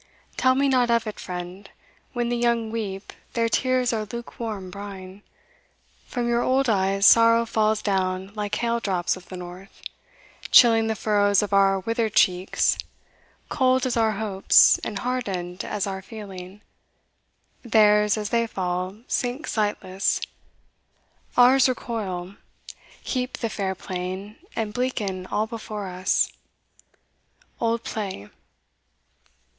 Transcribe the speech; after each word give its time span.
Tell 0.35 0.55
me 0.55 0.67
not 0.67 0.89
of 0.89 1.05
it, 1.05 1.19
friend 1.19 1.69
when 2.13 2.29
the 2.29 2.35
young 2.35 2.71
weep, 2.71 3.13
Their 3.33 3.47
tears 3.47 3.93
are 3.93 4.07
luke 4.11 4.39
warm 4.39 4.71
brine; 4.71 5.21
from 6.07 6.27
your 6.27 6.41
old 6.41 6.67
eyes 6.67 7.05
Sorrow 7.05 7.45
falls 7.45 7.83
down 7.83 8.33
like 8.33 8.55
hail 8.55 8.79
drops 8.79 9.15
of 9.15 9.29
the 9.29 9.37
North, 9.37 9.79
Chilling 10.49 10.87
the 10.87 10.95
furrows 10.95 11.43
of 11.43 11.53
our 11.53 11.81
withered 11.81 12.15
cheeks, 12.15 12.79
Cold 13.47 13.85
as 13.85 13.95
our 13.95 14.13
hopes, 14.13 14.79
and 14.79 14.97
hardened 14.97 15.63
as 15.63 15.85
our 15.85 16.01
feeling 16.01 16.61
Theirs, 17.61 18.17
as 18.17 18.31
they 18.31 18.47
fall, 18.47 18.97
sink 19.07 19.45
sightless 19.45 20.19
ours 21.37 21.69
recoil, 21.69 22.37
Heap 23.03 23.33
the 23.37 23.49
fair 23.51 23.75
plain, 23.75 24.37
and 24.55 24.73
bleaken 24.73 25.27
all 25.27 25.45
before 25.45 25.87
us. 25.89 26.31
Old 27.59 27.83
Play. 27.83 28.31